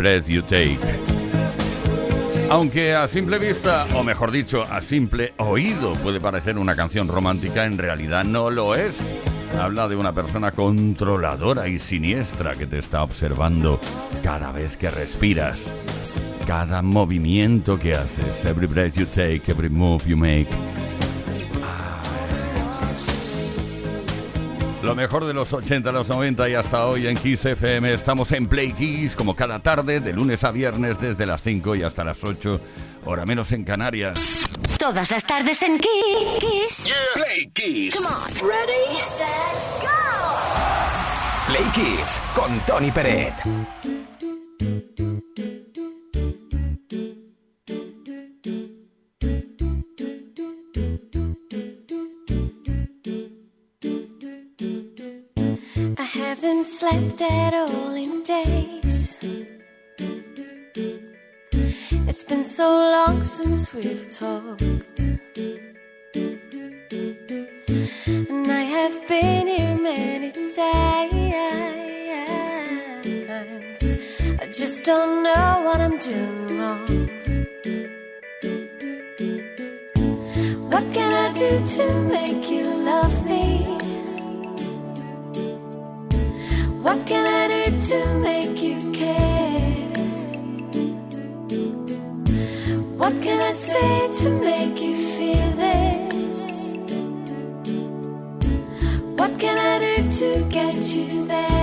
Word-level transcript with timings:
Breath 0.00 0.28
You 0.28 0.40
Take. 0.40 0.78
Aunque 2.48 2.94
a 2.94 3.06
simple 3.06 3.38
vista, 3.38 3.86
o 3.94 4.02
mejor 4.02 4.30
dicho, 4.30 4.62
a 4.62 4.80
simple 4.80 5.34
oído, 5.36 5.92
puede 5.96 6.18
parecer 6.18 6.56
una 6.56 6.74
canción 6.74 7.06
romántica, 7.06 7.66
en 7.66 7.76
realidad 7.76 8.24
no 8.24 8.48
lo 8.48 8.74
es. 8.74 8.96
Habla 9.60 9.88
de 9.88 9.96
una 9.96 10.14
persona 10.14 10.52
controladora 10.52 11.68
y 11.68 11.78
siniestra 11.78 12.54
que 12.54 12.66
te 12.66 12.78
está 12.78 13.02
observando 13.02 13.78
cada 14.22 14.52
vez 14.52 14.78
que 14.78 14.88
respiras, 14.88 15.70
cada 16.46 16.80
movimiento 16.80 17.78
que 17.78 17.92
haces, 17.92 18.46
every 18.46 18.66
breath 18.66 18.94
you 18.94 19.04
take, 19.04 19.42
every 19.50 19.68
move 19.68 20.02
you 20.06 20.16
make. 20.16 20.48
Lo 24.82 24.94
mejor 24.94 25.26
de 25.26 25.34
los 25.34 25.52
80, 25.52 25.92
los 25.92 26.08
90 26.08 26.48
y 26.48 26.54
hasta 26.54 26.86
hoy 26.86 27.06
en 27.06 27.16
Kiss 27.16 27.44
FM. 27.44 27.92
Estamos 27.92 28.32
en 28.32 28.48
Play 28.48 28.72
Kiss 28.72 29.14
como 29.14 29.36
cada 29.36 29.58
tarde, 29.58 30.00
de 30.00 30.12
lunes 30.12 30.42
a 30.42 30.50
viernes, 30.50 30.98
desde 30.98 31.26
las 31.26 31.42
5 31.42 31.76
y 31.76 31.82
hasta 31.82 32.02
las 32.02 32.24
8, 32.24 32.60
hora 33.04 33.26
menos 33.26 33.52
en 33.52 33.64
Canarias. 33.64 34.48
Todas 34.78 35.10
las 35.10 35.24
tardes 35.26 35.62
en 35.62 35.78
Kiss. 35.78 36.94
Play 37.14 37.50
Kiss. 37.52 37.96
Come 37.96 38.08
on. 38.08 38.48
Ready, 38.48 38.96
set, 39.04 39.26
go. 39.82 39.88
Play 41.46 41.64
Kiss 41.74 42.20
con 42.34 42.58
Tony 42.60 42.90
Peret. 42.90 43.34
Haven't 56.42 56.64
slept 56.64 57.20
at 57.20 57.52
all 57.52 57.94
in 57.94 58.22
days. 58.22 59.18
It's 62.08 62.24
been 62.24 62.46
so 62.46 62.64
long 62.66 63.22
since 63.22 63.74
we've 63.74 64.08
talked. 64.08 64.62
And 68.06 68.50
I 68.50 68.62
have 68.62 69.06
been 69.06 69.48
here 69.48 69.76
many 69.76 70.32
times. 70.32 70.56
I 74.40 74.46
just 74.50 74.84
don't 74.84 75.22
know 75.22 75.60
what 75.66 75.78
I'm 75.82 75.98
doing 75.98 76.58
wrong. 76.58 76.86
What 80.70 80.84
can 80.94 81.12
I 81.12 81.32
do 81.38 81.66
to 81.76 82.02
make 82.04 82.50
you 82.50 82.64
love 82.64 83.26
me? 83.26 83.69
What 86.82 87.06
can 87.06 87.26
I 87.26 87.46
do 87.46 87.78
to 87.88 88.18
make 88.20 88.62
you 88.62 88.90
care? 88.92 89.86
What 92.96 93.22
can 93.22 93.40
I 93.42 93.52
say 93.52 94.08
to 94.20 94.30
make 94.30 94.80
you 94.80 94.96
feel 94.96 95.50
this? 95.64 96.76
What 99.18 99.38
can 99.38 99.58
I 99.58 99.78
do 99.78 100.10
to 100.20 100.48
get 100.48 100.76
you 100.96 101.26
there? 101.26 101.59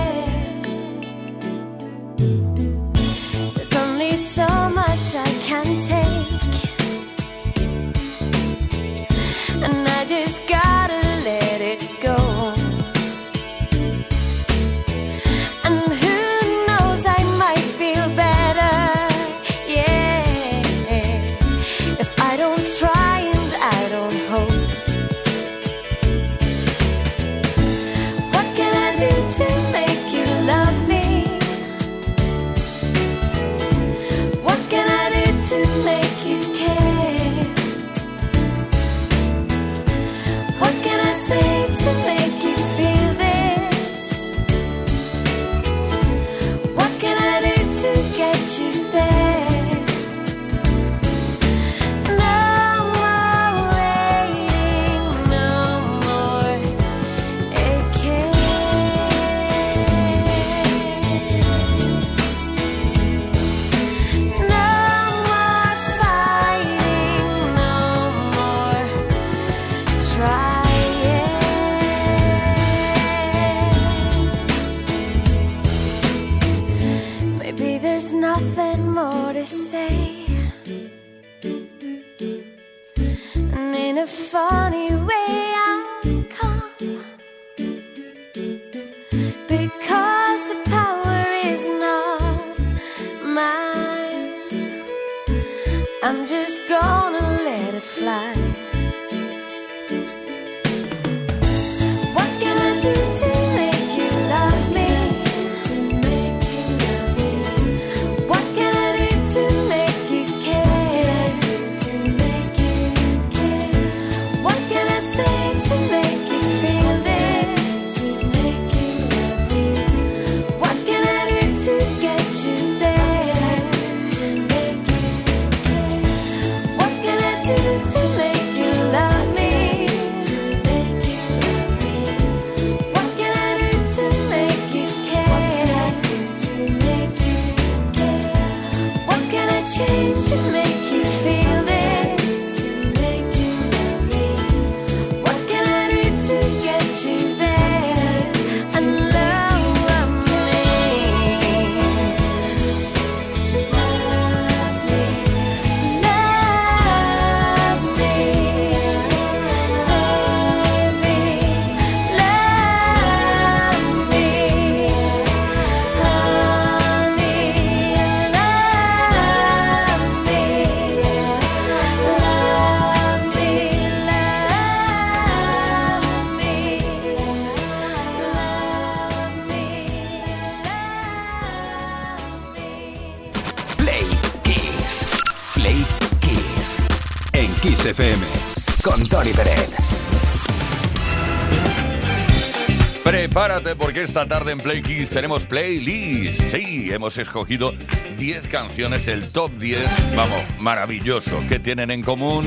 Esta 194.20 194.38
tarde 194.38 194.50
en 194.50 194.58
Play 194.58 194.82
Kiss 194.82 195.10
tenemos 195.10 195.46
playlist. 195.46 196.40
Sí, 196.50 196.90
hemos 196.90 197.16
escogido 197.18 197.72
10 198.16 198.48
canciones, 198.48 199.06
el 199.06 199.30
top 199.30 199.52
10, 199.58 200.16
vamos, 200.16 200.42
maravilloso. 200.58 201.38
¿Qué 201.48 201.60
tienen 201.60 201.92
en 201.92 202.02
común? 202.02 202.44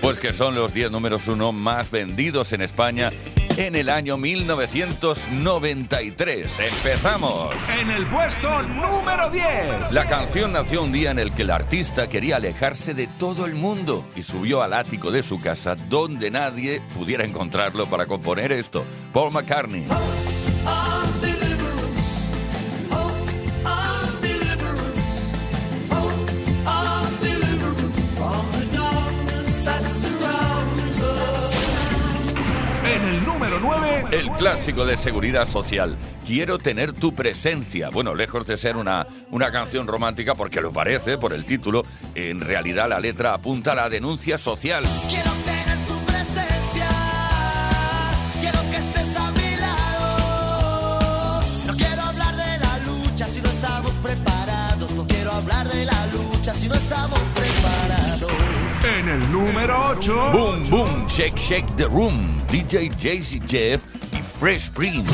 Pues 0.00 0.18
que 0.18 0.32
son 0.32 0.56
los 0.56 0.74
10 0.74 0.90
números 0.90 1.28
uno 1.28 1.52
más 1.52 1.92
vendidos 1.92 2.52
en 2.54 2.62
España 2.62 3.12
en 3.56 3.76
el 3.76 3.88
año 3.88 4.16
1993. 4.16 6.58
¡Empezamos! 6.58 7.54
En 7.80 7.92
el 7.92 8.04
puesto 8.08 8.60
número 8.64 9.30
10. 9.30 9.92
La 9.92 10.06
canción 10.06 10.54
nació 10.54 10.82
un 10.82 10.90
día 10.90 11.12
en 11.12 11.20
el 11.20 11.32
que 11.32 11.42
el 11.42 11.50
artista 11.50 12.08
quería 12.08 12.34
alejarse 12.36 12.94
de 12.94 13.06
todo 13.06 13.46
el 13.46 13.54
mundo 13.54 14.04
y 14.16 14.22
subió 14.22 14.64
al 14.64 14.72
ático 14.72 15.12
de 15.12 15.22
su 15.22 15.38
casa 15.38 15.76
donde 15.88 16.32
nadie 16.32 16.82
pudiera 16.98 17.24
encontrarlo 17.24 17.86
para 17.86 18.06
componer 18.06 18.50
esto. 18.50 18.84
Paul 19.12 19.32
McCartney. 19.32 19.86
9. 33.60 34.04
El 34.12 34.30
clásico 34.32 34.84
de 34.84 34.96
seguridad 34.96 35.46
social. 35.46 35.96
Quiero 36.26 36.58
tener 36.58 36.92
tu 36.92 37.14
presencia. 37.14 37.90
Bueno, 37.90 38.14
lejos 38.14 38.46
de 38.46 38.56
ser 38.56 38.76
una, 38.76 39.06
una 39.30 39.50
canción 39.52 39.86
romántica, 39.86 40.34
porque 40.34 40.60
lo 40.60 40.72
parece 40.72 41.18
por 41.18 41.32
el 41.32 41.44
título, 41.44 41.82
en 42.14 42.40
realidad 42.40 42.88
la 42.88 43.00
letra 43.00 43.34
apunta 43.34 43.72
a 43.72 43.74
la 43.74 43.88
denuncia 43.88 44.38
social. 44.38 44.84
Quiero 45.08 45.30
tener 45.44 45.78
tu 45.86 45.98
presencia, 46.06 46.88
quiero 48.40 48.60
que 48.70 48.76
estés 48.76 49.16
a 49.16 49.30
mi 49.32 49.56
lado. 49.56 51.40
No 51.66 51.76
quiero 51.76 52.02
hablar 52.02 52.36
de 52.36 52.58
la 52.58 52.78
lucha 52.78 53.28
si 53.28 53.40
no 53.40 53.50
estamos 53.50 53.92
preparados. 54.02 54.92
No 54.94 55.06
quiero 55.06 55.32
hablar 55.32 55.68
de 55.68 55.84
la 55.84 56.06
lucha 56.06 56.54
si 56.54 56.68
no 56.68 56.74
estamos. 56.74 57.29
En 59.00 59.08
el 59.08 59.32
número 59.32 59.86
8. 59.96 60.30
Boom, 60.30 60.62
boom, 60.68 61.06
shake, 61.08 61.34
shake 61.38 61.66
the 61.76 61.86
room. 61.86 62.36
DJ 62.48 62.90
Jay-Z 62.98 63.46
Jeff 63.46 63.82
y 64.12 64.18
Fresh 64.38 64.72
Prince. 64.72 65.10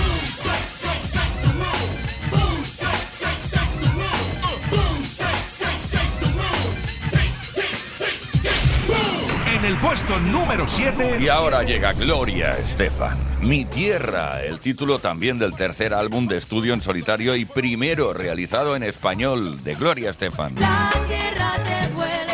En 9.55 9.65
el 9.65 9.77
puesto 9.77 10.19
número 10.19 10.67
7. 10.67 11.19
Y 11.21 11.29
ahora 11.29 11.63
llega 11.63 11.93
Gloria 11.93 12.59
Estefan. 12.59 13.17
Mi 13.43 13.65
tierra, 13.67 14.43
el 14.43 14.59
título 14.59 14.99
también 14.99 15.39
del 15.39 15.55
tercer 15.55 15.95
álbum 15.95 16.27
de 16.27 16.39
estudio 16.39 16.75
en 16.75 16.81
solitario 16.81 17.37
y 17.37 17.45
primero 17.45 18.13
realizado 18.13 18.75
en 18.75 18.83
español 18.83 19.63
de 19.63 19.77
Gloria 19.77 20.11
Estefan. 20.11 20.57
La 20.57 20.91
tierra 21.07 21.53
te 21.63 21.89
duele, 21.95 22.26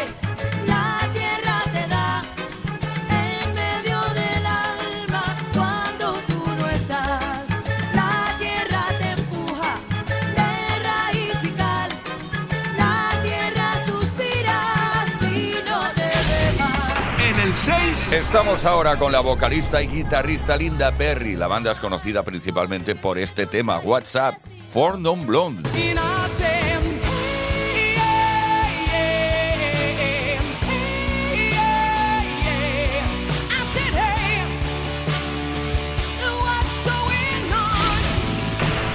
Estamos 18.12 18.66
ahora 18.66 18.98
con 18.98 19.10
la 19.10 19.20
vocalista 19.20 19.80
y 19.80 19.86
guitarrista 19.86 20.54
Linda 20.54 20.92
Perry. 20.92 21.34
La 21.34 21.46
banda 21.46 21.72
es 21.72 21.80
conocida 21.80 22.22
principalmente 22.22 22.94
por 22.94 23.16
este 23.16 23.46
tema, 23.46 23.78
WhatsApp, 23.78 24.34
For 24.70 24.98
Non 24.98 25.26
Blonde. 25.26 25.66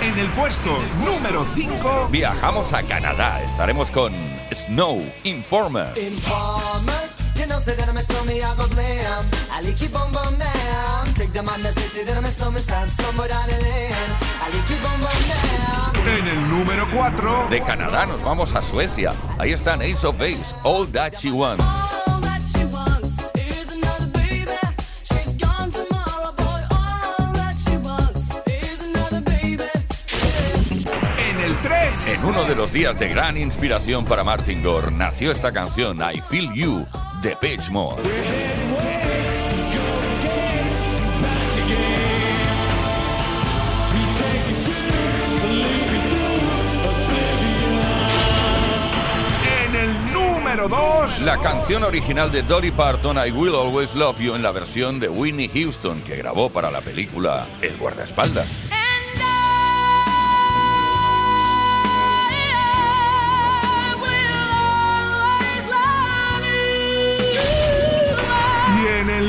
En 0.04 0.20
el 0.20 0.30
puesto 0.30 0.78
número 1.04 1.44
5. 1.56 2.10
Viajamos 2.12 2.72
a 2.74 2.84
Canadá. 2.84 3.42
Estaremos 3.42 3.90
con 3.90 4.14
Snow 4.54 5.02
Informer. 5.24 5.90
Say 7.68 7.76
that 7.76 7.90
I'm 7.90 7.98
a 7.98 8.02
stormy, 8.02 8.42
I 8.42 8.56
go 8.56 8.66
blam. 8.70 9.26
I 9.52 9.62
like 9.62 9.82
you 9.82 9.90
bum 9.90 10.12
bum 10.14 10.40
down. 10.40 11.14
Take 11.16 11.34
the 11.34 11.44
man 11.44 11.62
that 11.64 11.74
say, 11.74 11.88
say 11.96 12.04
that 12.06 12.16
I'm 12.18 12.24
a 12.24 12.32
stormy, 12.32 12.62
stamp 12.62 12.90
somewhere 12.90 13.28
down 13.28 13.46
the 13.50 13.60
lane. 13.60 14.12
I 14.44 14.48
like 14.54 14.70
you 14.72 14.80
bum 14.84 15.00
bum 15.04 15.20
down. 15.28 15.92
En 16.08 16.28
el 16.28 16.42
número 16.50 16.88
4. 16.90 17.48
De 17.50 17.60
Canadá 17.62 18.06
nos 18.06 18.24
vamos 18.24 18.56
a 18.56 18.62
Suecia. 18.62 19.14
Ahí 19.38 19.52
están 19.52 19.82
Ace 19.82 20.08
of 20.08 20.18
Base, 20.18 20.56
All 20.64 20.88
That 20.94 21.16
She 21.18 21.30
Wants. 21.30 21.62
All 21.62 22.22
that 22.22 22.42
she 22.54 22.64
wants 22.72 23.10
is 23.36 23.70
another 23.74 24.08
baby. 24.14 24.58
She's 25.04 25.34
gone 25.34 25.70
tomorrow, 25.70 26.32
boy. 26.38 26.62
All 26.72 27.34
that 27.34 27.56
she 27.58 27.76
wants 27.80 28.30
is 28.48 28.80
another 28.82 29.22
baby. 29.22 29.68
En 31.30 31.38
el 31.42 31.54
3. 31.58 32.08
En 32.16 32.26
uno 32.26 32.44
de 32.46 32.56
los 32.56 32.72
días 32.72 32.98
de 32.98 33.10
gran 33.10 33.36
inspiración 33.36 34.06
para 34.06 34.24
Martin 34.24 34.64
Gore 34.64 34.90
nació 34.92 35.34
esta 35.34 35.52
canción 35.52 35.98
I 35.98 36.22
Feel 36.22 36.54
You 36.54 36.88
de. 37.36 37.98
En 49.66 49.76
el 49.76 50.14
número 50.14 50.70
2. 50.70 51.22
La 51.24 51.38
canción 51.40 51.84
original 51.84 52.32
de 52.32 52.44
Dolly 52.44 52.72
Parton 52.72 53.18
I 53.18 53.32
Will 53.32 53.56
Always 53.56 53.96
Love 53.96 54.20
You 54.20 54.36
en 54.36 54.44
la 54.44 54.52
versión 54.52 55.00
de 55.00 55.10
Whitney 55.10 55.50
Houston 55.50 56.02
que 56.02 56.16
grabó 56.16 56.50
para 56.50 56.72
la 56.72 56.82
película 56.82 57.46
El 57.62 57.78
guardaespaldas. 57.78 58.48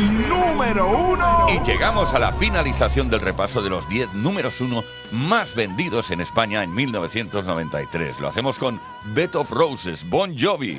Número 0.01 0.89
1. 0.89 1.47
Y 1.51 1.67
llegamos 1.67 2.15
a 2.15 2.19
la 2.19 2.33
finalización 2.33 3.11
del 3.11 3.21
repaso 3.21 3.63
de 3.63 3.71
los 3.71 3.89
10 3.89 4.15
números 4.15 4.61
1 4.61 4.85
más 5.13 5.55
vendidos 5.55 6.11
en 6.11 6.21
España 6.21 6.63
en 6.63 6.75
1993. 6.75 8.21
Lo 8.21 8.29
hacemos 8.29 8.59
con 8.59 8.81
Bed 9.15 9.35
of 9.35 9.51
Roses, 9.51 10.09
Bon 10.09 10.35
Jovi. 10.39 10.79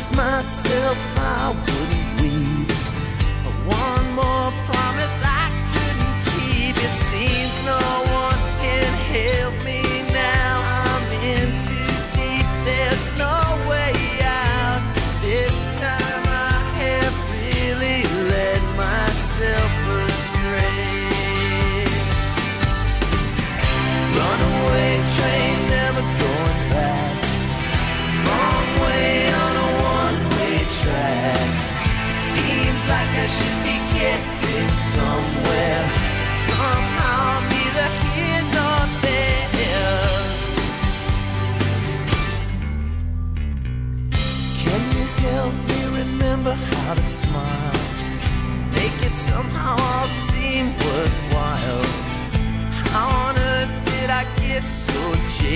promised 0.00 0.16
myself 0.16 0.98
I 1.18 1.50
wouldn't 1.50 2.22
leave. 2.22 2.70
One 3.66 4.14
more 4.14 4.50
promise 4.66 5.20
I 5.24 5.50
couldn't 5.74 6.16
keep. 6.32 6.76
It 6.76 6.94
seems 6.96 7.66
no 7.66 7.78
one 8.12 8.38
can 8.60 8.92
help 9.12 9.64
me. 9.64 9.69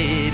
it 0.07 0.34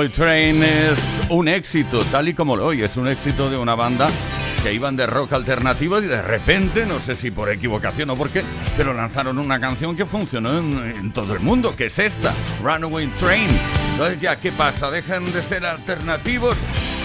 Runaway 0.00 0.16
Train 0.16 0.62
es 0.62 0.98
un 1.28 1.46
éxito, 1.46 2.02
tal 2.06 2.30
y 2.30 2.32
como 2.32 2.56
lo 2.56 2.64
oye, 2.64 2.86
es 2.86 2.96
un 2.96 3.06
éxito 3.06 3.50
de 3.50 3.58
una 3.58 3.74
banda 3.74 4.08
que 4.62 4.72
iban 4.72 4.96
de 4.96 5.04
rock 5.04 5.34
alternativo 5.34 5.98
y 5.98 6.06
de 6.06 6.22
repente, 6.22 6.86
no 6.86 7.00
sé 7.00 7.14
si 7.14 7.30
por 7.30 7.50
equivocación 7.50 8.08
o 8.08 8.16
por 8.16 8.30
qué, 8.30 8.42
pero 8.78 8.94
lanzaron 8.94 9.36
una 9.36 9.60
canción 9.60 9.94
que 9.94 10.06
funcionó 10.06 10.58
en, 10.58 10.78
en 10.96 11.12
todo 11.12 11.34
el 11.34 11.40
mundo, 11.40 11.76
que 11.76 11.86
es 11.86 11.98
esta, 11.98 12.32
Runaway 12.62 13.08
Train. 13.08 13.50
Entonces 13.92 14.22
ya, 14.22 14.36
¿qué 14.36 14.52
pasa? 14.52 14.90
¿Dejan 14.90 15.30
de 15.32 15.42
ser 15.42 15.66
alternativos? 15.66 16.56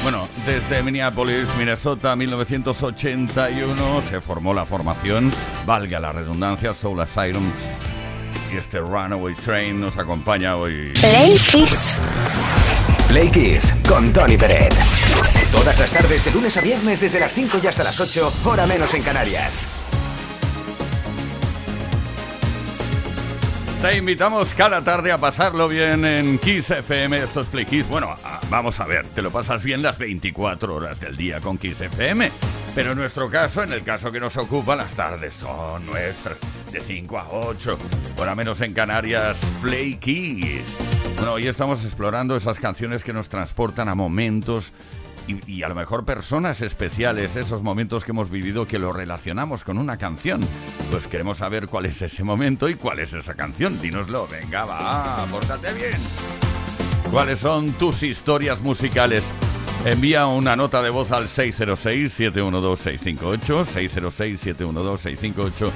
Bueno, 0.01 0.29
desde 0.45 0.81
Minneapolis, 0.81 1.49
Minnesota, 1.57 2.15
1981, 2.15 4.01
se 4.03 4.21
formó 4.21 4.53
la 4.53 4.65
formación, 4.65 5.33
valga 5.65 5.99
la 5.99 6.13
redundancia, 6.13 6.73
Soul 6.73 7.01
Asylum 7.01 7.43
y 8.53 8.57
este 8.57 8.79
Runaway 8.79 9.33
Train 9.35 9.79
nos 9.79 9.97
acompaña 9.97 10.55
hoy. 10.55 10.93
Play 13.07 13.29
Kiss 13.29 13.75
con 13.87 14.11
Tony 14.11 14.37
Peret. 14.37 14.73
Todas 15.51 15.79
las 15.79 15.91
tardes 15.91 16.25
de 16.25 16.31
lunes 16.31 16.57
a 16.57 16.61
viernes 16.61 16.99
desde 16.99 17.19
las 17.19 17.31
5 17.31 17.59
y 17.63 17.67
hasta 17.67 17.83
las 17.83 17.99
8, 17.99 18.33
hora 18.45 18.65
menos 18.65 18.93
en 18.93 19.03
Canarias. 19.03 19.67
Te 23.81 23.97
invitamos 23.97 24.53
cada 24.55 24.81
tarde 24.81 25.11
a 25.11 25.17
pasarlo 25.17 25.67
bien 25.67 26.03
en 26.05 26.39
Kiss 26.39 26.71
FM, 26.71 27.17
esto 27.17 27.41
es 27.41 27.47
Play 27.47 27.65
Kiss. 27.65 27.87
Bueno, 27.87 28.15
ah, 28.23 28.41
vamos 28.49 28.79
a 28.79 28.85
ver, 28.85 29.07
te 29.09 29.21
lo 29.21 29.29
pasas 29.29 29.63
bien 29.63 29.83
las 29.83 29.97
24 29.99 30.73
horas 30.73 30.99
del 30.99 31.15
día 31.15 31.39
con 31.39 31.57
Kiss 31.57 31.81
FM. 31.81 32.31
Pero 32.73 32.91
en 32.91 32.97
nuestro 32.97 33.29
caso, 33.29 33.63
en 33.63 33.71
el 33.71 33.83
caso 33.83 34.11
que 34.11 34.19
nos 34.19 34.35
ocupa, 34.37 34.75
las 34.75 34.93
tardes 34.93 35.35
son 35.35 35.85
nuestras, 35.85 36.37
de 36.71 36.81
5 36.81 37.17
a 37.17 37.29
8, 37.29 37.77
hora 38.17 38.35
menos 38.35 38.59
en 38.61 38.73
Canarias, 38.73 39.37
Play 39.61 39.95
Kiss. 39.95 40.75
Bueno, 41.25 41.37
hoy 41.37 41.47
estamos 41.47 41.83
explorando 41.83 42.35
esas 42.35 42.59
canciones 42.59 43.03
que 43.03 43.11
nos 43.11 43.29
transportan 43.29 43.89
a 43.89 43.95
momentos 43.95 44.73
y, 45.27 45.63
a 45.63 45.69
lo 45.69 45.73
mejor 45.73 46.05
personas 46.05 46.61
especiales, 46.61 47.35
esos 47.35 47.63
momentos 47.63 48.05
que 48.05 48.11
hemos 48.11 48.29
vivido 48.29 48.67
que 48.67 48.77
lo 48.77 48.93
relacionamos 48.93 49.63
con 49.63 49.79
una 49.79 49.97
canción. 49.97 50.39
Pues 50.91 51.07
queremos 51.07 51.39
saber 51.39 51.65
cuál 51.65 51.87
es 51.87 51.99
ese 52.03 52.23
momento 52.23 52.69
y 52.69 52.75
cuál 52.75 52.99
es 52.99 53.15
esa 53.15 53.33
canción. 53.33 53.81
Dínoslo, 53.81 54.27
venga, 54.27 54.65
va, 54.65 55.25
pórtate 55.31 55.73
bien. 55.73 55.97
¿Cuáles 57.09 57.39
son 57.39 57.71
tus 57.71 58.03
historias 58.03 58.61
musicales? 58.61 59.23
Envía 59.83 60.27
una 60.27 60.55
nota 60.55 60.83
de 60.83 60.91
voz 60.91 61.11
al 61.11 61.27
606-712-658, 61.27 63.65
606-712-658, 63.65 65.71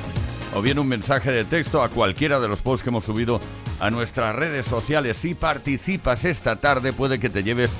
o 0.55 0.61
bien 0.61 0.79
un 0.79 0.87
mensaje 0.87 1.31
de 1.31 1.45
texto 1.45 1.83
a 1.83 1.89
cualquiera 1.89 2.39
de 2.39 2.47
los 2.47 2.61
posts 2.61 2.83
que 2.83 2.89
hemos 2.89 3.05
subido 3.05 3.39
a 3.79 3.89
nuestras 3.89 4.35
redes 4.35 4.65
sociales. 4.65 5.17
Si 5.17 5.33
participas 5.33 6.25
esta 6.25 6.55
tarde, 6.57 6.93
puede 6.93 7.19
que 7.19 7.29
te 7.29 7.43
lleves 7.43 7.71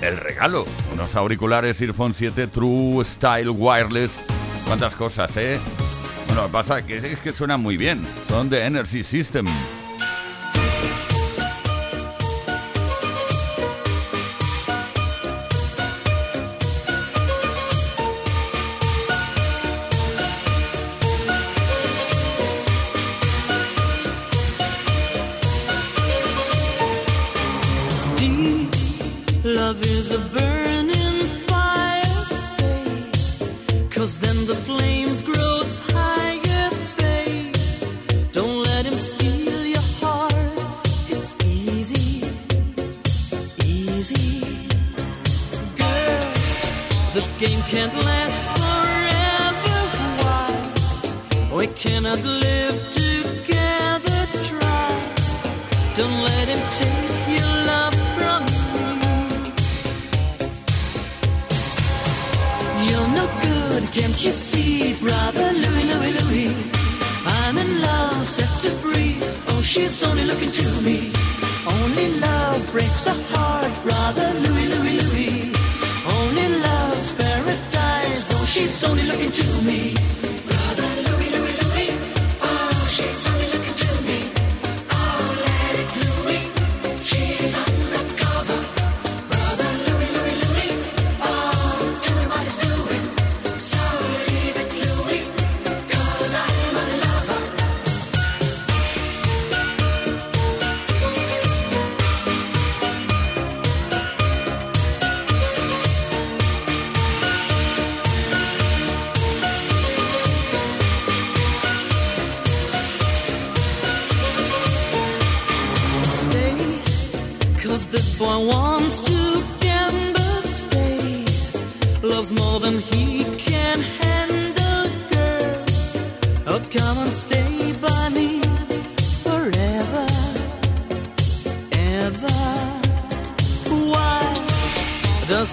el 0.00 0.16
regalo. 0.16 0.64
Unos 0.92 1.14
auriculares 1.16 1.80
Earphone 1.80 2.14
7 2.14 2.48
True 2.48 3.04
Style 3.04 3.50
Wireless. 3.50 4.22
¿Cuántas 4.66 4.94
cosas, 4.96 5.36
eh? 5.36 5.58
Bueno, 6.28 6.48
pasa 6.48 6.84
que 6.84 6.98
es 6.98 7.20
que 7.20 7.32
suenan 7.32 7.60
muy 7.60 7.76
bien. 7.76 8.02
Son 8.28 8.48
de 8.48 8.64
Energy 8.64 9.04
System. 9.04 9.46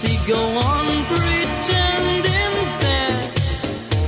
He 0.01 0.15
go 0.27 0.41
on 0.57 0.85
pretending 1.05 2.55
that 2.83 3.39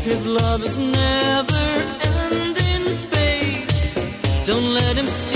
his 0.04 0.26
love 0.26 0.64
is 0.64 0.78
never 0.78 1.66
ending, 2.04 2.86
babe? 3.12 3.68
Don't 4.46 4.74
let 4.74 4.96
him 4.96 5.08
steal 5.08 5.31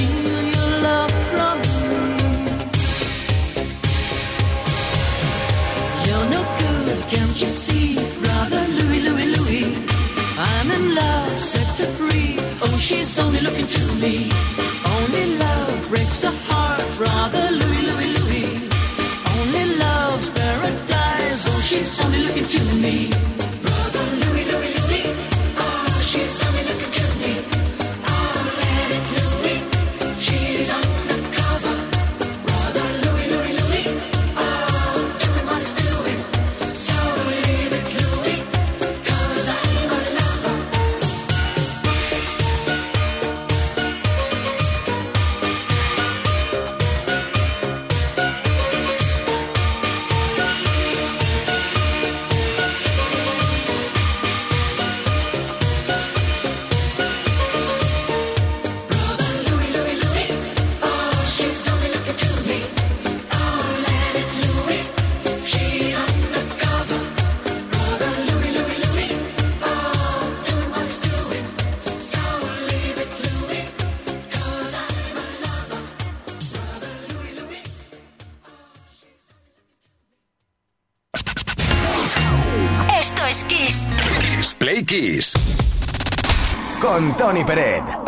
Con 86.80 87.16
Tony 87.16 87.44
Peret. 87.44 88.05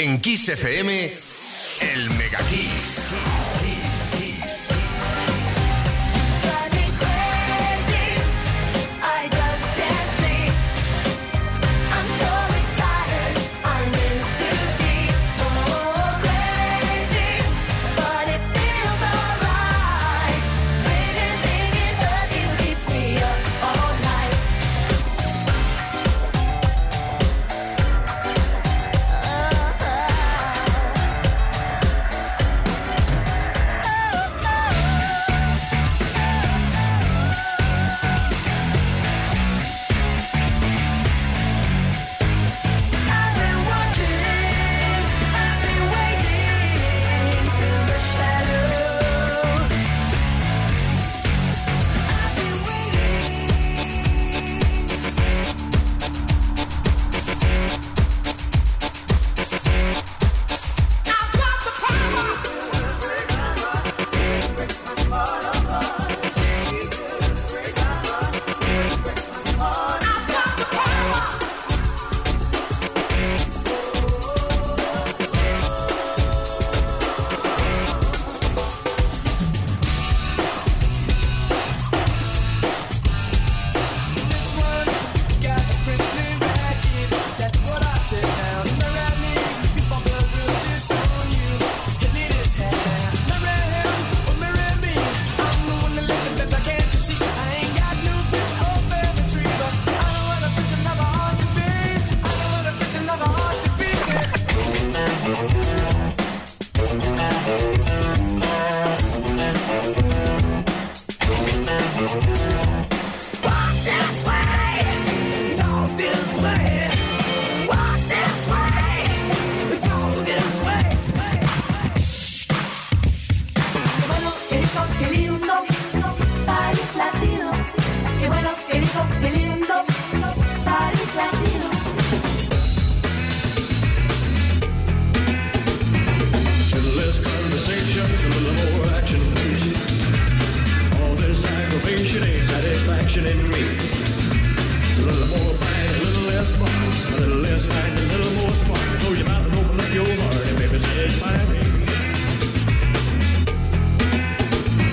en 0.00 0.20
Kiss 0.20 0.48
FM 0.48 1.10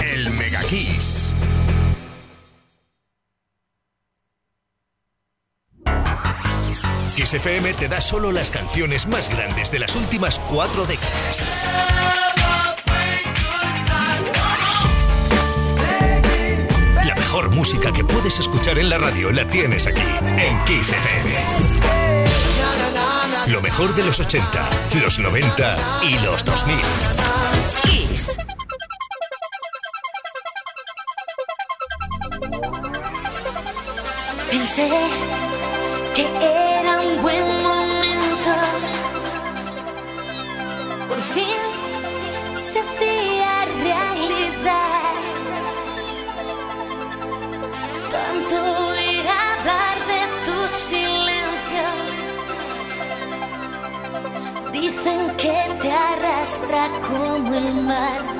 El 0.03 0.29
Mega 0.31 0.61
Kiss. 0.63 1.33
Kiss 7.15 7.33
FM 7.33 7.73
te 7.75 7.87
da 7.87 8.01
solo 8.01 8.31
las 8.31 8.51
canciones 8.51 9.07
más 9.07 9.29
grandes 9.29 9.71
de 9.71 9.79
las 9.79 9.95
últimas 9.95 10.39
cuatro 10.39 10.85
décadas. 10.85 11.43
La 17.37 17.43
mejor 17.43 17.55
música 17.55 17.93
que 17.93 18.03
puedes 18.03 18.39
escuchar 18.39 18.79
en 18.79 18.89
la 18.89 18.97
radio 18.97 19.31
la 19.31 19.47
tienes 19.47 19.85
aquí, 19.85 20.01
en 20.01 20.65
Kiss 20.65 20.89
FM. 20.89 21.35
Lo 23.53 23.61
mejor 23.61 23.93
de 23.95 24.03
los 24.03 24.19
80, 24.19 24.43
los 25.03 25.19
90 25.19 25.77
y 26.01 26.17
los 26.25 26.43
2000. 26.43 26.75
Kiss. 27.83 28.39
Pensé 34.49 34.89
que 36.15 36.25
era 36.79 37.01
un 37.01 37.21
buen 37.21 37.56
encuentra 56.67 56.89
como 57.01 57.35
el 57.55 57.83
mar. 57.83 58.36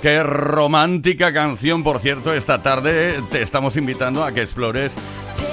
Qué 0.00 0.22
romántica 0.22 1.32
canción. 1.32 1.82
Por 1.82 2.00
cierto, 2.00 2.32
esta 2.32 2.62
tarde 2.62 3.20
te 3.30 3.42
estamos 3.42 3.76
invitando 3.76 4.24
a 4.24 4.32
que 4.32 4.40
explores 4.40 4.92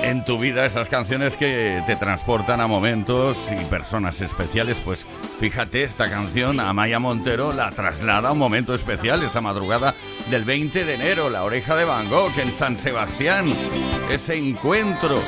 en 0.03 0.24
tu 0.24 0.39
vida 0.39 0.66
esas 0.66 0.88
canciones 0.88 1.36
que 1.36 1.82
te 1.86 1.95
transportan 1.95 2.61
a 2.61 2.68
momentos 2.68 3.38
y 3.51 3.63
personas 3.66 4.22
especiales. 4.22 4.78
Pues 4.84 5.05
fíjate, 5.39 5.84
esta 5.84 6.09
canción, 6.09 6.59
Amaya 6.59 6.99
Montero, 6.99 7.51
la 7.51 7.72
traslada 7.72 8.30
a 8.30 8.32
un 8.32 8.39
momento 8.39 8.74
especial, 8.74 9.22
esa 9.24 9.41
madrugada 9.41 9.95
del 10.30 10.45
20 10.45 10.86
de 10.86 10.93
enero, 10.93 11.30
la 11.30 11.43
oreja 11.43 11.76
de 11.76 11.86
Van 11.86 12.09
Gogh 12.09 12.38
en 12.39 12.51
San 12.51 12.78
Sebastián. 12.78 13.45
Ese 14.09 14.36
encuentro 14.36 15.20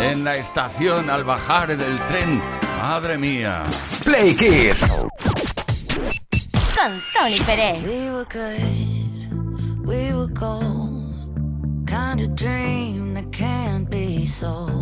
en 0.00 0.22
la 0.22 0.36
estación 0.36 1.10
al 1.10 1.24
bajar 1.24 1.76
del 1.76 1.98
tren. 2.08 2.40
Madre 2.78 3.18
mía. 3.18 3.64
Play 4.04 4.36
Kiss. 4.36 4.84
Con 6.80 7.02
Tony 7.14 7.38
Pérez. 7.40 7.82
We 7.82 8.08
were 8.08 8.24
good, 8.24 9.86
we 9.86 10.14
were 10.14 10.28
gold. 10.28 11.12
Kind 11.86 12.22
of 12.22 12.34
dream 12.34 13.12
that 13.12 13.30
can't 13.32 13.90
be 13.90 14.24
sold. 14.24 14.79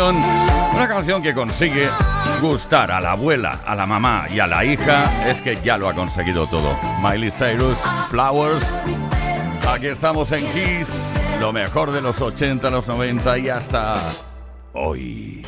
Una 0.00 0.88
canción 0.88 1.22
que 1.22 1.34
consigue 1.34 1.88
gustar 2.40 2.90
a 2.90 3.00
la 3.00 3.12
abuela, 3.12 3.60
a 3.66 3.74
la 3.74 3.84
mamá 3.84 4.26
y 4.30 4.40
a 4.40 4.46
la 4.46 4.64
hija, 4.64 5.28
es 5.28 5.40
que 5.42 5.58
ya 5.62 5.76
lo 5.76 5.86
ha 5.88 5.94
conseguido 5.94 6.46
todo. 6.46 6.74
Miley 7.02 7.30
Cyrus, 7.30 7.78
Flowers. 8.08 8.64
Aquí 9.68 9.88
estamos 9.88 10.32
en 10.32 10.46
Kiss, 10.52 10.88
lo 11.40 11.52
mejor 11.52 11.92
de 11.92 12.00
los 12.00 12.20
80, 12.20 12.70
los 12.70 12.88
90 12.88 13.38
y 13.38 13.48
hasta 13.50 13.96
hoy. 14.72 15.44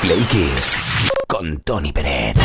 Play 0.00 0.22
Kiss. 0.30 0.76
Con 1.26 1.58
Tony 1.60 1.92
Pérez. 1.92 2.36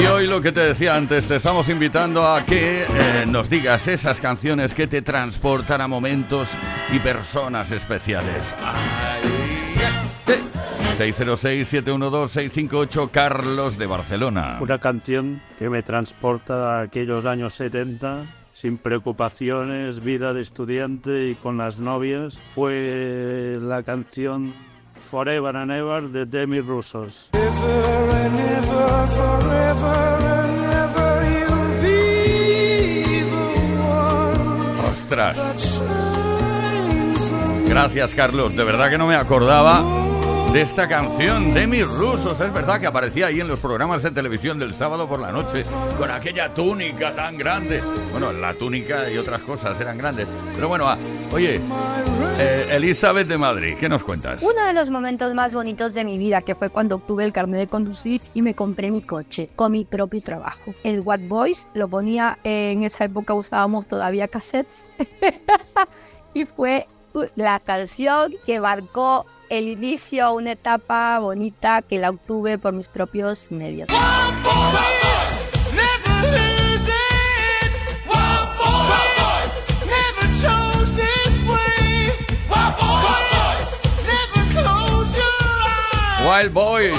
Y 0.00 0.06
hoy 0.06 0.26
lo 0.26 0.40
que 0.40 0.52
te 0.52 0.60
decía 0.60 0.94
antes, 0.94 1.26
te 1.26 1.36
estamos 1.36 1.68
invitando 1.68 2.26
a 2.26 2.44
que 2.44 2.82
eh, 2.82 2.86
nos 3.26 3.50
digas 3.50 3.88
esas 3.88 4.20
canciones 4.20 4.74
que 4.74 4.86
te 4.86 5.02
transportan 5.02 5.80
a 5.80 5.88
momentos 5.88 6.50
y 6.92 7.00
personas 7.00 7.72
especiales. 7.72 8.54
Eh. 8.58 9.38
606-712-658 10.98 13.10
Carlos 13.10 13.78
de 13.78 13.86
Barcelona. 13.86 14.58
Una 14.60 14.80
canción 14.80 15.40
que 15.58 15.70
me 15.70 15.82
transporta 15.84 16.80
a 16.80 16.82
aquellos 16.82 17.24
años 17.24 17.54
70, 17.54 18.24
sin 18.52 18.78
preocupaciones, 18.78 20.02
vida 20.02 20.34
de 20.34 20.42
estudiante 20.42 21.28
y 21.28 21.36
con 21.36 21.56
las 21.56 21.78
novias, 21.78 22.36
fue 22.52 23.58
la 23.60 23.84
canción 23.84 24.52
Forever 25.08 25.56
and 25.56 25.72
Ever 25.72 26.08
de 26.08 26.26
Demi 26.26 26.60
Russos. 26.60 27.30
Ostras. 34.86 35.82
Gracias, 37.66 38.14
Carlos. 38.14 38.54
De 38.54 38.64
verdad 38.64 38.90
que 38.90 38.98
no 38.98 39.06
me 39.06 39.16
acordaba 39.16 39.82
de 40.52 40.62
esta 40.62 40.88
canción 40.88 41.52
de 41.52 41.66
mis 41.66 41.86
rusos. 41.98 42.40
Es 42.40 42.52
verdad 42.52 42.80
que 42.80 42.86
aparecía 42.86 43.26
ahí 43.26 43.40
en 43.40 43.48
los 43.48 43.58
programas 43.58 44.02
de 44.02 44.10
televisión 44.10 44.58
del 44.58 44.72
sábado 44.72 45.06
por 45.06 45.20
la 45.20 45.30
noche 45.30 45.64
con 45.98 46.10
aquella 46.10 46.54
túnica 46.54 47.14
tan 47.14 47.36
grande. 47.36 47.82
Bueno, 48.12 48.32
la 48.32 48.54
túnica 48.54 49.10
y 49.10 49.18
otras 49.18 49.42
cosas 49.42 49.78
eran 49.80 49.98
grandes. 49.98 50.26
Pero 50.54 50.68
bueno, 50.68 50.88
ah, 50.88 50.96
oye, 51.32 51.60
eh, 52.38 52.68
Elizabeth 52.70 53.28
de 53.28 53.36
Madrid, 53.36 53.76
¿qué 53.78 53.88
nos 53.88 54.02
cuentas? 54.02 54.42
Uno 54.42 54.64
de 54.64 54.72
los 54.72 54.88
momentos 54.88 55.34
más 55.34 55.54
bonitos 55.54 55.92
de 55.92 56.04
mi 56.04 56.16
vida 56.16 56.40
que 56.40 56.54
fue 56.54 56.70
cuando 56.70 56.96
obtuve 56.96 57.24
el 57.24 57.32
carnet 57.32 57.60
de 57.60 57.66
conducir 57.66 58.22
y 58.32 58.40
me 58.40 58.54
compré 58.54 58.90
mi 58.90 59.02
coche 59.02 59.50
con 59.54 59.72
mi 59.72 59.84
propio 59.84 60.22
trabajo. 60.22 60.74
El 60.82 61.00
What 61.00 61.20
Boys 61.28 61.68
lo 61.74 61.88
ponía 61.88 62.38
en 62.44 62.84
esa 62.84 63.04
época 63.04 63.34
usábamos 63.34 63.86
todavía 63.86 64.28
cassettes 64.28 64.86
y 66.34 66.46
fue 66.46 66.86
la 67.36 67.60
canción 67.60 68.34
que 68.46 68.60
marcó 68.60 69.26
el 69.48 69.68
inicio 69.68 70.24
a 70.24 70.32
una 70.32 70.52
etapa 70.52 71.18
bonita 71.18 71.82
que 71.82 71.98
la 71.98 72.10
obtuve 72.10 72.58
por 72.58 72.72
mis 72.72 72.88
propios 72.88 73.50
medios. 73.50 73.88
Wild 86.28 86.52
Boys. 86.52 86.94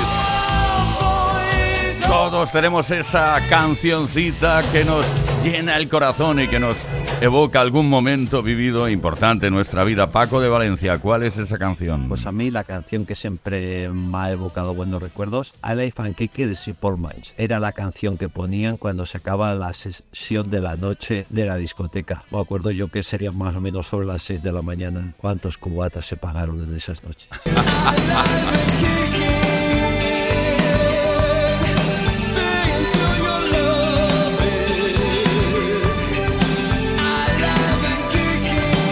Todos 2.07 2.51
tenemos 2.51 2.89
esa 2.89 3.39
cancioncita 3.47 4.63
que 4.71 4.83
nos 4.83 5.05
llena 5.43 5.77
el 5.77 5.87
corazón 5.87 6.39
y 6.39 6.47
que 6.47 6.59
nos 6.59 6.75
evoca 7.21 7.59
algún 7.59 7.89
momento 7.89 8.41
vivido 8.41 8.89
importante 8.89 9.47
en 9.47 9.53
nuestra 9.53 9.83
vida. 9.83 10.09
Paco 10.09 10.39
de 10.39 10.47
Valencia, 10.47 10.97
¿cuál 10.99 11.23
es 11.23 11.37
esa 11.37 11.57
canción? 11.57 12.07
Pues 12.07 12.25
a 12.25 12.31
mí 12.31 12.49
la 12.49 12.63
canción 12.63 13.05
que 13.05 13.15
siempre 13.15 13.89
me 13.89 14.17
ha 14.17 14.31
evocado 14.31 14.73
buenos 14.73 15.01
recuerdos, 15.01 15.53
I 15.63 15.75
Like 15.75 16.01
and 16.01 16.15
Kiki 16.15 16.45
de 16.45 16.55
Support 16.55 16.97
Minds. 16.97 17.33
Era 17.37 17.59
la 17.59 17.73
canción 17.73 18.17
que 18.17 18.29
ponían 18.29 18.77
cuando 18.77 19.05
se 19.05 19.17
acaba 19.17 19.53
la 19.55 19.73
sesión 19.73 20.49
de 20.49 20.61
la 20.61 20.77
noche 20.77 21.25
de 21.29 21.45
la 21.45 21.57
discoteca. 21.57 22.23
Me 22.31 22.39
acuerdo 22.39 22.71
yo 22.71 22.87
que 22.87 23.03
sería 23.03 23.31
más 23.31 23.55
o 23.55 23.61
menos 23.61 23.87
sobre 23.87 24.07
las 24.07 24.23
6 24.23 24.41
de 24.41 24.53
la 24.53 24.61
mañana. 24.61 25.13
¿Cuántos 25.17 25.57
cubatas 25.57 26.05
se 26.05 26.15
pagaron 26.15 26.63
desde 26.63 26.77
esas 26.77 27.03
noches? 27.03 27.27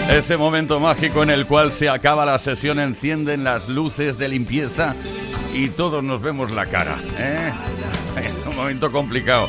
Ese 0.09 0.37
momento 0.37 0.79
mágico 0.79 1.21
en 1.21 1.29
el 1.29 1.45
cual 1.45 1.71
se 1.71 1.89
acaba 1.89 2.25
la 2.25 2.39
sesión, 2.39 2.79
encienden 2.79 3.43
las 3.43 3.67
luces 3.67 4.17
de 4.17 4.29
limpieza 4.29 4.95
y 5.53 5.67
todos 5.69 6.01
nos 6.01 6.21
vemos 6.21 6.49
la 6.51 6.65
cara. 6.65 6.97
¿eh? 7.17 7.51
Es 8.17 8.47
un 8.47 8.55
momento 8.55 8.91
complicado. 8.91 9.47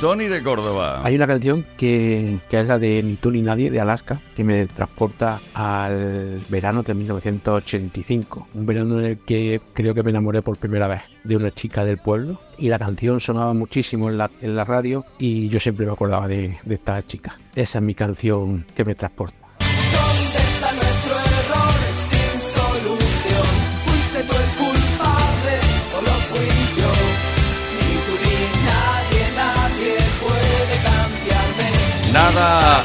Tony 0.00 0.26
de 0.26 0.42
Córdoba. 0.42 1.00
Hay 1.04 1.14
una 1.14 1.26
canción 1.26 1.64
que, 1.78 2.38
es 2.50 2.66
la 2.66 2.78
de 2.78 3.02
Ni 3.02 3.14
tú 3.14 3.30
ni 3.30 3.40
nadie 3.40 3.70
de 3.70 3.80
Alaska 3.80 4.20
que 4.34 4.44
me 4.44 4.66
transporta 4.66 5.40
al 5.54 6.42
verano 6.50 6.82
de 6.82 6.92
1985. 6.92 8.48
Un 8.54 8.66
verano 8.66 8.98
en 8.98 9.06
el 9.06 9.18
que 9.18 9.62
creo 9.72 9.94
que 9.94 10.02
me 10.02 10.10
enamoré 10.10 10.42
por 10.42 10.58
primera 10.58 10.88
vez 10.88 11.02
de 11.24 11.36
una 11.36 11.50
chica 11.52 11.84
del 11.84 11.96
pueblo 11.96 12.38
y 12.58 12.68
la 12.68 12.78
canción 12.78 13.20
sonaba 13.20 13.54
muchísimo 13.54 14.10
en 14.10 14.18
la, 14.18 14.64
radio 14.64 15.06
y 15.18 15.48
yo 15.48 15.60
siempre 15.60 15.86
me 15.86 15.92
acordaba 15.92 16.28
de 16.28 16.58
esta 16.68 17.06
chica. 17.06 17.38
Esa 17.54 17.78
es 17.78 17.84
mi 17.84 17.94
canción 17.94 18.66
que 18.74 18.84
me 18.84 18.94
transporta. 18.94 19.45
Nada, 32.16 32.82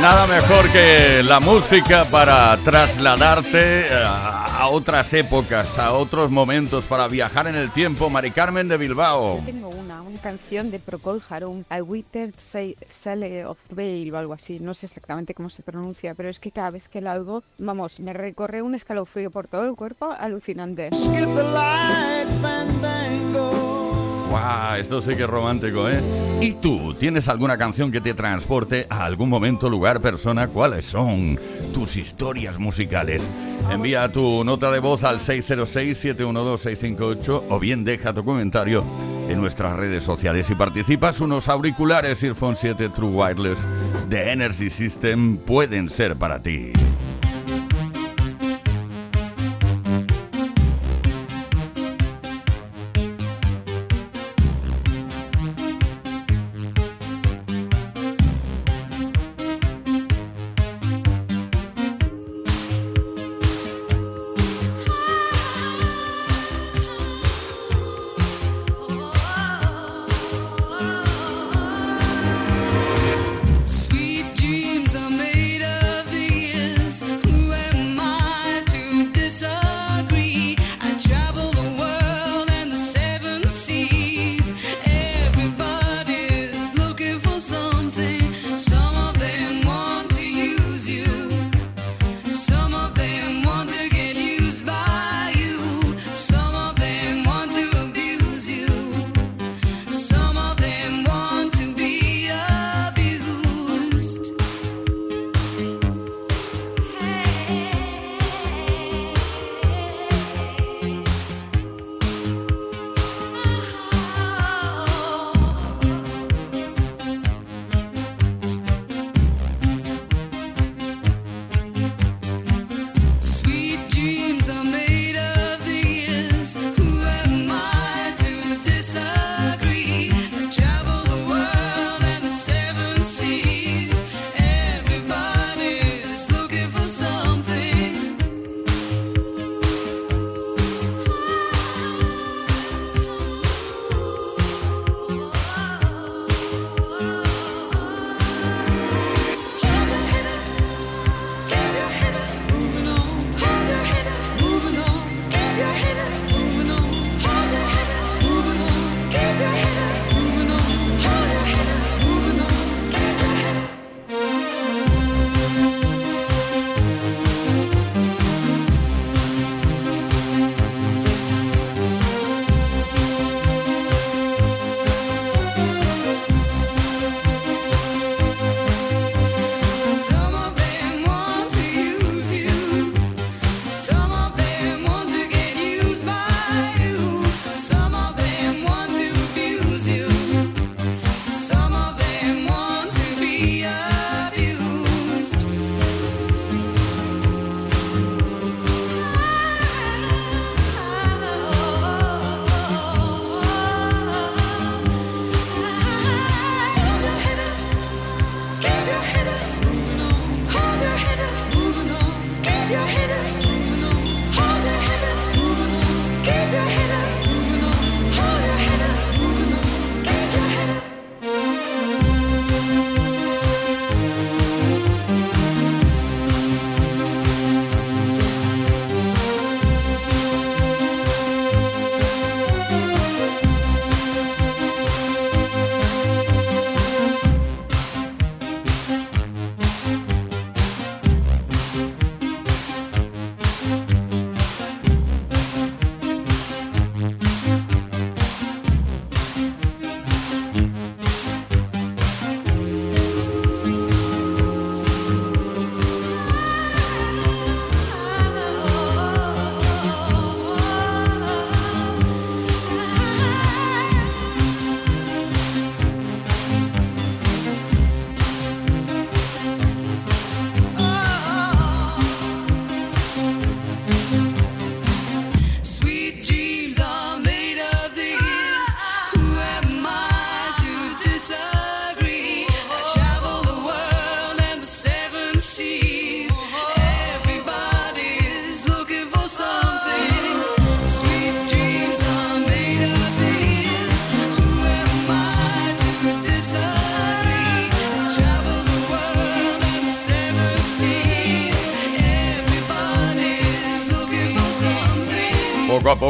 nada 0.00 0.26
mejor 0.28 0.70
que 0.70 1.22
la 1.24 1.40
música 1.40 2.04
para 2.04 2.56
trasladarte 2.58 3.88
eh, 3.88 4.04
a 4.04 4.44
a 4.58 4.66
otras 4.70 5.14
épocas, 5.14 5.78
a 5.78 5.92
otros 5.92 6.32
momentos, 6.32 6.84
para 6.86 7.06
viajar 7.06 7.46
en 7.46 7.54
el 7.54 7.70
tiempo. 7.70 8.10
Mari 8.10 8.32
Carmen 8.32 8.66
de 8.66 8.76
Bilbao. 8.76 9.40
Tengo 9.46 9.68
una, 9.68 10.02
una 10.02 10.20
canción 10.20 10.72
de 10.72 10.80
Procol 10.80 11.22
Harum, 11.30 11.62
I 11.70 11.80
Withered 11.80 12.34
Say- 12.36 12.76
Sale 12.84 13.44
of 13.46 13.58
Veil 13.70 14.12
o 14.12 14.18
algo 14.18 14.32
así, 14.34 14.58
no 14.58 14.74
sé 14.74 14.86
exactamente 14.86 15.32
cómo 15.32 15.48
se 15.48 15.62
pronuncia, 15.62 16.14
pero 16.16 16.28
es 16.28 16.40
que 16.40 16.50
cada 16.50 16.70
vez 16.70 16.88
que 16.88 17.00
la 17.00 17.14
oigo, 17.14 17.44
vamos, 17.58 18.00
me 18.00 18.12
recorre 18.12 18.60
un 18.60 18.74
escalofrío 18.74 19.30
por 19.30 19.46
todo 19.46 19.64
el 19.64 19.76
cuerpo 19.76 20.10
alucinante. 20.18 20.90
¡Guau! 24.28 24.76
Esto 24.76 25.00
sí 25.00 25.16
que 25.16 25.24
es 25.24 25.30
romántico, 25.30 25.88
¿eh? 25.88 26.00
¿Y 26.40 26.52
tú? 26.52 26.94
¿Tienes 26.94 27.26
alguna 27.28 27.56
canción 27.56 27.90
que 27.90 28.00
te 28.00 28.14
transporte 28.14 28.86
a 28.88 29.04
algún 29.04 29.28
momento, 29.28 29.68
lugar, 29.68 30.00
persona? 30.00 30.46
¿Cuáles 30.48 30.84
son 30.84 31.36
tus 31.72 31.96
historias 31.96 32.56
musicales? 32.58 33.28
Envía 33.70 34.12
tu 34.12 34.44
nota 34.44 34.70
de 34.70 34.78
voz 34.80 35.02
al 35.04 35.20
606-712-658 35.20 37.44
o 37.48 37.58
bien 37.58 37.84
deja 37.84 38.12
tu 38.12 38.22
comentario 38.24 38.84
en 39.28 39.40
nuestras 39.40 39.76
redes 39.76 40.04
sociales. 40.04 40.50
Y 40.50 40.54
participas, 40.54 41.20
unos 41.20 41.48
auriculares 41.48 42.22
Earphone 42.22 42.56
7 42.56 42.90
True 42.90 43.10
Wireless 43.10 43.58
de 44.08 44.30
Energy 44.30 44.70
System 44.70 45.38
pueden 45.38 45.88
ser 45.88 46.16
para 46.16 46.40
ti. 46.42 46.72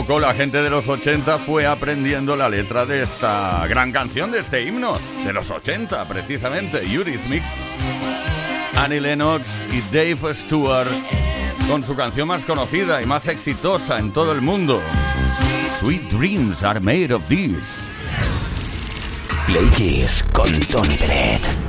poco 0.07 0.21
la 0.21 0.33
gente 0.33 0.63
de 0.63 0.71
los 0.71 0.87
80 0.87 1.39
fue 1.39 1.67
aprendiendo 1.67 2.37
la 2.37 2.49
letra 2.49 2.87
de 2.87 3.03
esta 3.03 3.67
gran 3.67 3.91
canción, 3.91 4.31
de 4.31 4.39
este 4.39 4.63
himno, 4.63 4.97
de 5.25 5.33
los 5.33 5.51
80 5.51 6.05
precisamente, 6.07 6.85
Eurythmics. 6.85 7.51
Annie 8.77 9.01
Lennox 9.01 9.67
y 9.73 9.81
Dave 9.93 10.35
Stewart 10.35 10.89
con 11.69 11.83
su 11.83 11.97
canción 11.97 12.29
más 12.29 12.45
conocida 12.45 13.03
y 13.03 13.07
más 13.07 13.27
exitosa 13.27 13.99
en 13.99 14.13
todo 14.13 14.31
el 14.31 14.41
mundo, 14.41 14.81
Sweet 15.81 16.13
Dreams 16.13 16.63
Are 16.63 16.79
Made 16.79 17.13
of 17.13 17.27
This. 17.27 17.91
Play 19.47 20.07
con 20.33 20.53
Tony 20.61 20.97
Bennett. 20.97 21.68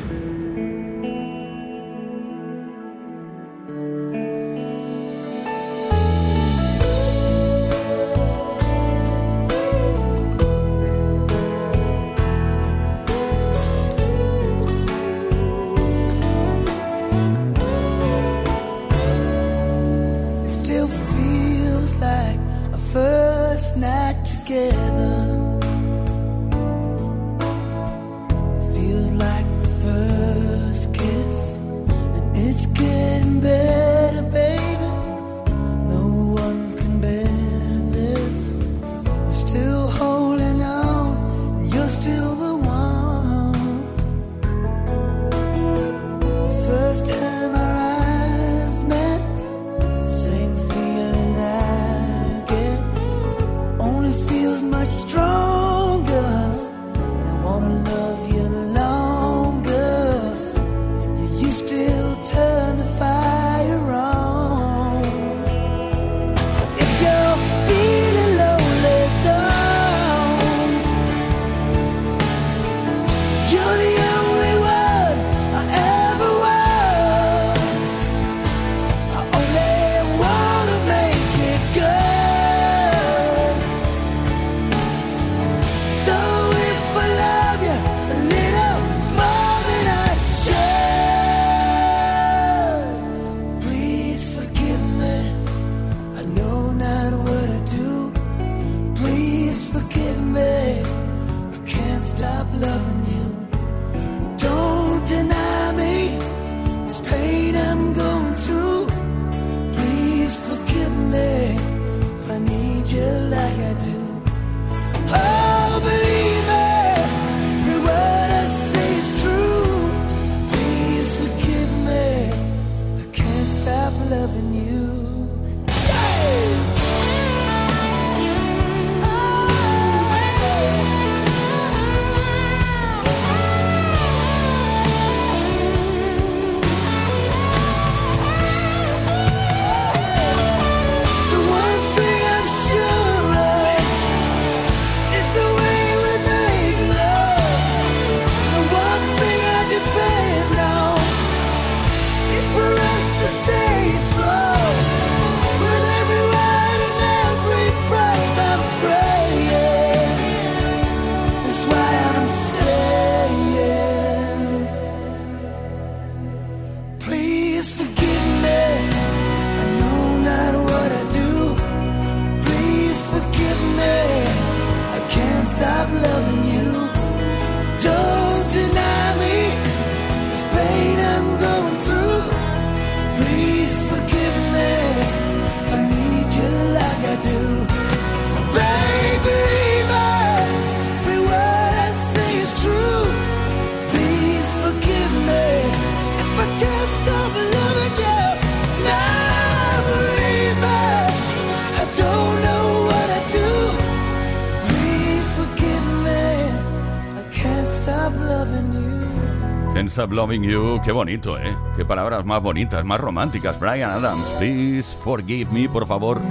Stop 209.99 210.13
Loving 210.13 210.43
You. 210.43 210.79
Qué 210.81 210.93
bonito, 210.93 211.37
¿eh? 211.37 211.53
Qué 211.75 211.83
palabras 211.83 212.23
más 212.23 212.41
bonitas, 212.41 212.85
más 212.85 213.01
románticas. 213.01 213.59
Brian 213.59 213.91
Adams, 213.91 214.25
please 214.37 214.95
forgive 215.03 215.51
me, 215.51 215.67
por 215.67 215.85
favor, 215.85 216.21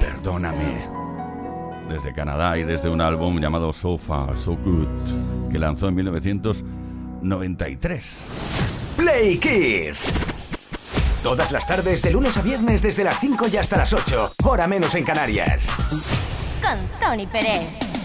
perdóname. 0.00 0.88
Desde 1.88 2.12
Canadá 2.12 2.58
y 2.58 2.64
desde 2.64 2.88
un 2.88 3.00
álbum 3.00 3.38
llamado 3.38 3.72
So 3.72 3.96
Far, 3.96 4.36
So 4.36 4.56
Good, 4.56 5.52
que 5.52 5.58
lanzó 5.60 5.86
en 5.86 5.94
1993. 5.94 8.16
Play 8.96 9.38
Kiss. 9.38 10.12
Todas 11.22 11.52
las 11.52 11.64
tardes, 11.64 12.02
de 12.02 12.10
lunes 12.10 12.36
a 12.36 12.42
viernes, 12.42 12.82
desde 12.82 13.04
las 13.04 13.20
5 13.20 13.46
y 13.52 13.56
hasta 13.56 13.76
las 13.76 13.92
8, 13.92 14.32
hora 14.42 14.66
menos 14.66 14.96
en 14.96 15.04
Canarias. 15.04 15.70
Con 16.60 16.76
Tony 17.00 17.28
Pérez. 17.28 18.01